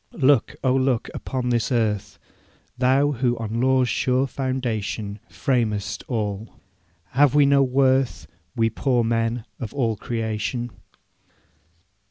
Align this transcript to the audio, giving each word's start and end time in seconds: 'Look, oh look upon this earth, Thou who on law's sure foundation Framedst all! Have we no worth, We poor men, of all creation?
'Look, 0.13 0.55
oh 0.63 0.73
look 0.73 1.11
upon 1.13 1.49
this 1.49 1.71
earth, 1.71 2.17
Thou 2.75 3.11
who 3.11 3.37
on 3.37 3.61
law's 3.61 3.87
sure 3.87 4.25
foundation 4.25 5.19
Framedst 5.29 6.01
all! 6.07 6.55
Have 7.11 7.35
we 7.35 7.45
no 7.45 7.61
worth, 7.61 8.25
We 8.55 8.71
poor 8.71 9.03
men, 9.03 9.45
of 9.59 9.75
all 9.75 9.95
creation? 9.95 10.71